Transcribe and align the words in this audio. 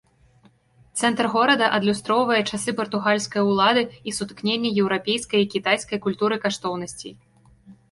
Цэнтр 1.01 1.25
горада 1.35 1.65
адлюстроўвае 1.77 2.39
часы 2.51 2.69
партугальскай 2.79 3.41
улады 3.51 3.83
і 4.11 4.15
сутыкненне 4.21 4.69
еўрапейскай 4.87 5.39
і 5.47 5.53
кітайскай 5.55 6.05
культур 6.09 6.29
і 6.41 6.43
каштоўнасцей. 6.49 7.13